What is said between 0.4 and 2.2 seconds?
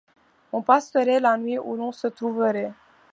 On passerait la nuit où l’on se